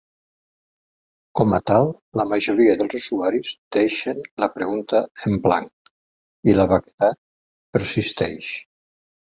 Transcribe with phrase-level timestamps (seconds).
[1.39, 1.89] Com a tal,
[2.21, 5.95] la majoria dels usuaris deixen la pregunta en blanc,
[6.53, 7.23] i la vaguetat
[7.79, 8.55] persisteix.